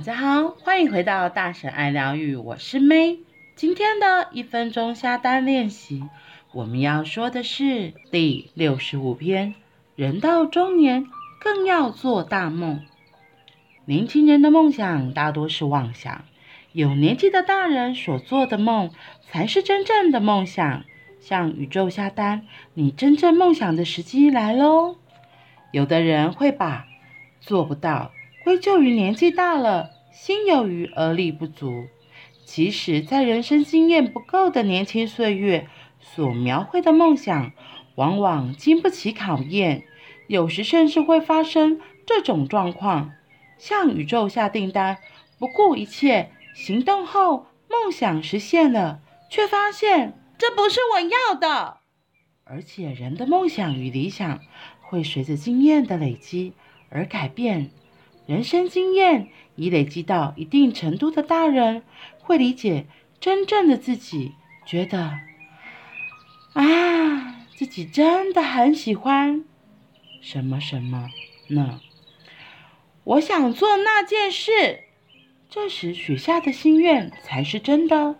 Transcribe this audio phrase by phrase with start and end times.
[0.00, 3.18] 大家好，欢迎回到大神爱疗愈，我是 May。
[3.54, 6.04] 今天的一分钟下单练习，
[6.54, 9.54] 我们要说的是第六十五篇：
[9.96, 11.04] 人到中年
[11.38, 12.80] 更要做大梦。
[13.84, 16.24] 年轻人的梦想大多是妄想，
[16.72, 18.92] 有年纪的大人所做的梦
[19.30, 20.84] 才是真正的梦想。
[21.20, 24.96] 向宇宙下单，你真正梦想的时机来喽！
[25.72, 26.86] 有的人会把
[27.42, 31.86] 做不到归咎于年纪大了，心有余而力不足。
[32.44, 35.68] 其实，在人生经验不够的年轻岁月，
[36.00, 37.52] 所描绘的梦想，
[37.94, 39.84] 往往经不起考验，
[40.26, 43.12] 有时甚至会发生这种状况：
[43.56, 44.98] 向宇宙下订单，
[45.38, 51.76] 不顾一切行动后，梦想实现了，却发现这不是我要的。
[52.42, 54.40] 而且，人的梦想与理想
[54.80, 56.52] 会随着经验的累积
[56.88, 57.70] 而改变。
[58.30, 61.82] 人生经验已累积到一定程度的大人，
[62.20, 62.86] 会理解
[63.18, 65.18] 真正的自己，觉得
[66.52, 69.44] 啊，自己真的很喜欢
[70.20, 71.08] 什么什么
[71.48, 71.80] 呢？
[73.02, 74.84] 我想做那件事，
[75.48, 78.14] 这时许下的心愿才是真的。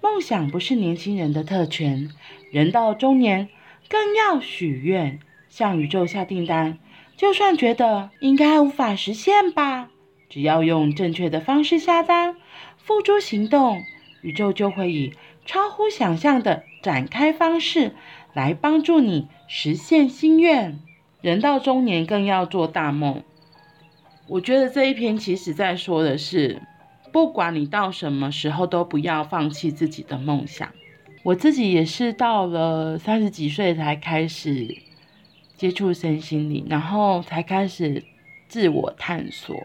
[0.00, 2.10] 梦想不是年轻人的特权，
[2.50, 3.48] 人到中年
[3.88, 6.80] 更要许愿，向宇宙下订单。
[7.16, 9.88] 就算觉得应该无法实现吧，
[10.28, 12.36] 只要用正确的方式下单，
[12.76, 13.82] 付诸行动，
[14.20, 15.14] 宇宙就会以
[15.46, 17.94] 超乎想象的展开方式
[18.34, 20.78] 来帮助你实现心愿。
[21.22, 23.22] 人到中年更要做大梦。
[24.28, 26.60] 我觉得这一篇其实在说的是，
[27.12, 30.68] 不管你到什么时候都不要放弃自己的梦想。
[31.22, 34.85] 我自己也是到了三十几岁才开始。
[35.56, 38.04] 接触身心灵，然后才开始
[38.46, 39.56] 自我探索。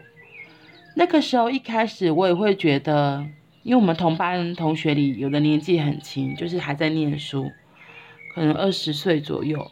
[0.96, 3.26] 那个时候一开始我也会觉得，
[3.62, 7.50] 因为我们同班同学里有的年纪很轻，就是还在念书，
[8.34, 9.70] 可能二十岁左右。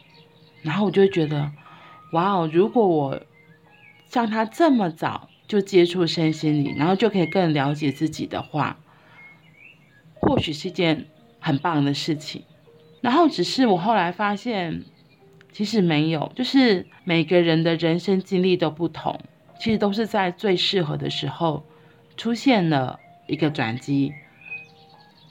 [0.61, 1.51] 然后我就会觉得，
[2.13, 3.21] 哇哦，如果我
[4.07, 8.77] 像他这么早就接触身心灵，然后就可以更了解自己的话，
[10.19, 11.07] 或许是件
[11.39, 12.43] 很棒的事情。
[13.01, 14.83] 然后只是我后来发现。
[15.53, 19.19] 其实没有，就是每个人的人生经历都不同，
[19.59, 21.65] 其实都是在最适合的时候
[22.15, 24.13] 出现了一个转机，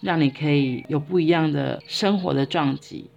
[0.01, 3.11] 让你可以有不一样的生活的撞击，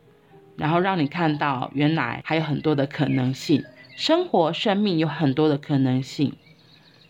[0.56, 3.64] 然后让你看到原来还有很多的可能性，
[3.96, 6.34] 生活生命有很多的可能性。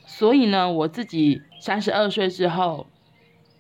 [0.06, 2.88] 所以呢，我自己三十二岁之后，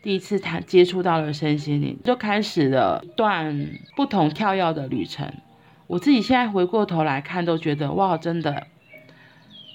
[0.01, 5.31] 第一次谈接触到了身心灵，就开始了一段不同跳跃的旅程。
[5.87, 8.67] 我自己现在回过头来看，都觉得哇，真的，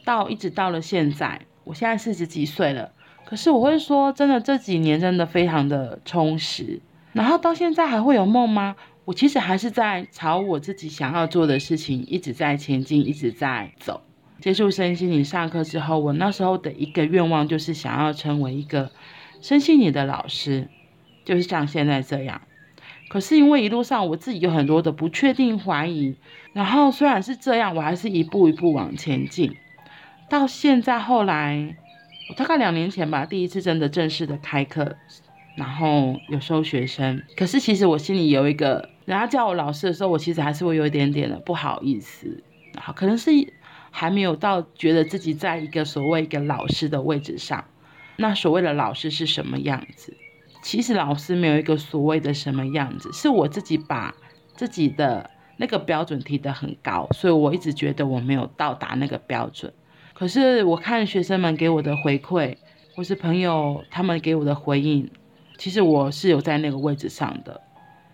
[0.05, 2.93] 到一直到了现在，我现在四十几岁了，
[3.25, 6.81] 可是我会说，真的这几年真的非常的充实。
[7.13, 8.77] 然后到现在还会有梦吗？
[9.05, 14.03] 我其实还是在朝我自己想要做的事情一直在前进，一直在走。
[14.41, 18.93] 接触身心灵上课之后，我那时候的一个愿望就是想要成为一个
[19.41, 20.69] 身心灵的老师，
[21.25, 22.43] 就是像现在这样。
[23.09, 26.15] 可是因为一路上我自己有很多的不确定、怀疑，
[26.53, 29.57] 然后虽然是这样，我还是一步一步往前进。
[30.29, 31.77] 到现在后来，
[32.37, 34.97] 大概两年前吧，第一次真的正式的开课，
[35.57, 37.23] 然后有收学生。
[37.35, 42.43] 可是其实我心里有一个，人家叫我老师的时候，我其实还是会有一点点的不好意思。
[42.75, 43.31] 然后可能是
[43.91, 47.65] 还没有到觉得自己在一个所谓一个老师的位置上。
[48.17, 50.15] 那所谓的老师是什么样子？
[50.63, 54.15] 其实老师没有一个所谓的什么样子，是我自己把
[54.55, 59.73] 自己的那个标准提得很高，所以我一直觉得我没有到达那个标准。
[60.15, 62.57] 可是我看学生们给我的回馈，
[62.95, 65.11] 或是朋友他们给我的回应，
[65.57, 67.61] 其实我是有在那个位置上的，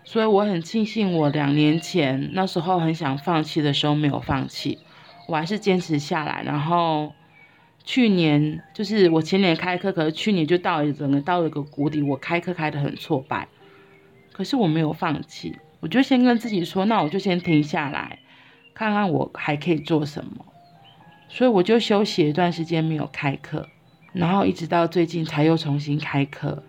[0.03, 4.77] 所以我很庆幸我两年前那时候很想放弃的时候没有放弃，
[5.27, 7.11] 我还是坚持下来，然后。
[7.85, 13.47] 去年就是我前年开课，可是去年就到了整个到了一个谷底，我开课开得很挫败，
[14.33, 18.17] 可是我没有放弃，我就先跟自己说，那我就先停下来，
[18.73, 20.45] 看看我还可以做什么，
[21.29, 23.69] 所以我就休息一段时间没有开课，
[24.13, 26.63] 然后一直到最近才又重新开课，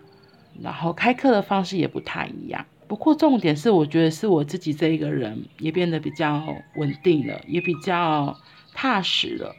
[0.61, 6.43] 然后开课的方式也不太一样，不过重点是我觉得是我自己这一个人也变得比较
[6.75, 8.37] 稳定了，也比较
[8.75, 9.55] 踏实了。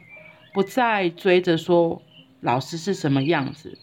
[0.53, 2.01] 不再追着说
[2.41, 3.77] 老师是什么样子，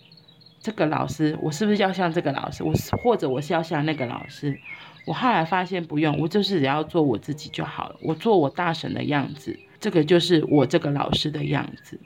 [0.60, 2.64] 这个老师我是不是要像这个老师？
[2.64, 4.58] 我是或者我是要像那个老师？
[5.04, 7.96] 我后来发现不用，我就是只要做我自己就好了。
[8.02, 12.00] 我做我大神的样子，这个就是我这个老师的样子。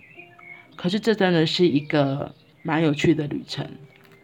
[0.76, 3.66] 可是这真的是一个蛮有趣的旅程。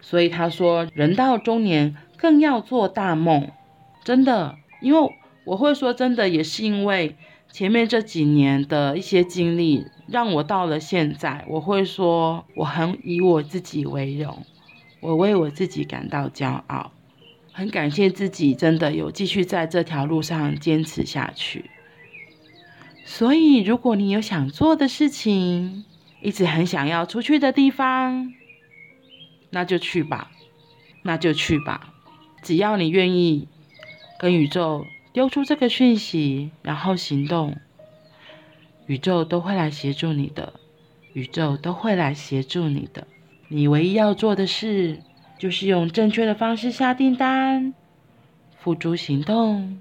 [0.02, 3.50] 所以他说，人到中年更要做大梦，
[4.04, 5.10] 真的，因为
[5.44, 7.16] 我会说真的，也是因为
[7.56, 14.44] 前面这几年的一些经历，让我到了现在，我会说我很以我自己为荣，
[15.00, 16.92] 我为我自己感到骄傲，
[17.52, 21.70] 很感谢自己真的有继续在这条路上坚持下去。
[23.06, 25.86] 所以，如果你有想做的事情，
[26.20, 28.34] 一直很想要出去的地方，
[29.48, 30.30] 那就去吧，
[31.04, 31.94] 那就去吧。
[32.42, 33.48] 只要你愿意
[34.18, 34.84] 跟宇宙
[35.16, 37.56] 丢出这个讯息，然后行动，
[38.84, 40.52] 宇宙都会来协助你的。
[41.14, 43.06] 宇宙都会来协助你的。
[43.48, 45.00] 你唯一要做的事，
[45.38, 47.72] 就是用正确的方式下订单，
[48.58, 49.78] 付诸行动。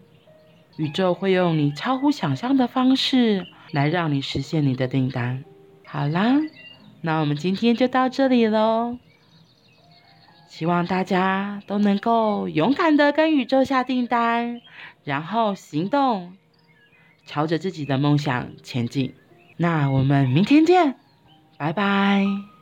[0.78, 5.44] 宇宙会用你超乎想象的方式来让你实现你的订单。
[5.86, 6.38] 好啦，
[7.02, 8.98] 那我们今天就到这里喽。
[10.58, 14.62] 希望大家都能够勇敢的跟宇宙下订单，
[15.04, 16.32] 然后行动，
[17.26, 19.14] 朝着自己的梦想前进。
[19.58, 20.96] 那我们明天见，
[21.58, 22.55] 拜拜。